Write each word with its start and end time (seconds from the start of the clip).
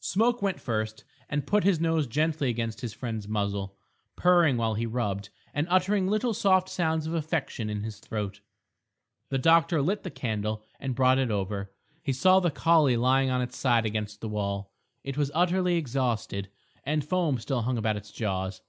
Smoke 0.00 0.40
went 0.40 0.62
first 0.62 1.04
and 1.28 1.46
put 1.46 1.62
his 1.62 1.78
nose 1.78 2.06
gently 2.06 2.48
against 2.48 2.80
his 2.80 2.94
friend's 2.94 3.28
muzzle, 3.28 3.76
purring 4.16 4.56
while 4.56 4.72
he 4.72 4.86
rubbed, 4.86 5.28
and 5.52 5.66
uttering 5.68 6.08
little 6.08 6.32
soft 6.32 6.70
sounds 6.70 7.06
of 7.06 7.12
affection 7.12 7.68
in 7.68 7.82
his 7.82 7.98
throat. 8.00 8.40
The 9.28 9.36
doctor 9.36 9.82
lit 9.82 10.04
the 10.04 10.10
candle 10.10 10.62
and 10.80 10.94
brought 10.94 11.18
it 11.18 11.30
over. 11.30 11.70
He 12.02 12.14
saw 12.14 12.40
the 12.40 12.50
collie 12.50 12.96
lying 12.96 13.28
on 13.28 13.42
its 13.42 13.58
side 13.58 13.84
against 13.84 14.22
the 14.22 14.28
wall; 14.30 14.72
it 15.04 15.18
was 15.18 15.30
utterly 15.34 15.76
exhausted, 15.76 16.48
and 16.84 17.04
foam 17.06 17.36
still 17.38 17.60
hung 17.60 17.76
about 17.76 17.98
its 17.98 18.10
jaws. 18.10 18.62